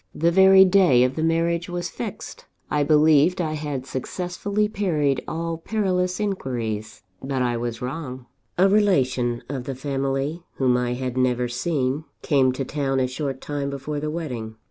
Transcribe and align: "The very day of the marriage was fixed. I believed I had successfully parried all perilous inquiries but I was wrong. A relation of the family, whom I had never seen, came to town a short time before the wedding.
"The 0.15 0.31
very 0.31 0.65
day 0.65 1.03
of 1.03 1.15
the 1.15 1.21
marriage 1.21 1.69
was 1.69 1.87
fixed. 1.91 2.45
I 2.71 2.81
believed 2.81 3.39
I 3.39 3.53
had 3.53 3.85
successfully 3.85 4.67
parried 4.67 5.21
all 5.27 5.59
perilous 5.59 6.19
inquiries 6.19 7.03
but 7.21 7.43
I 7.43 7.55
was 7.57 7.83
wrong. 7.83 8.25
A 8.57 8.67
relation 8.67 9.43
of 9.47 9.65
the 9.65 9.75
family, 9.75 10.41
whom 10.55 10.75
I 10.75 10.93
had 10.95 11.17
never 11.19 11.47
seen, 11.47 12.05
came 12.23 12.51
to 12.53 12.65
town 12.65 12.99
a 12.99 13.05
short 13.05 13.41
time 13.41 13.69
before 13.69 13.99
the 13.99 14.09
wedding. 14.09 14.55